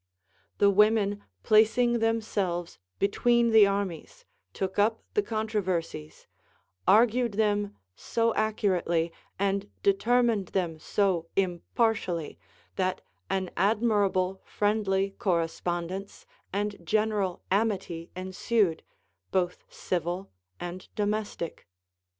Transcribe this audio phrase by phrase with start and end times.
[0.57, 6.25] The women placing themselves between the armies, took up the controversies,
[6.87, 12.39] argued them so accurately, and determined them so impartially,
[12.77, 13.45] 34:8 CONCERNING THE VIRTUES OF WOMEN.
[13.45, 18.81] that an admirable friendly correspondence and general amity ensued,
[19.29, 21.67] both civil and domestic.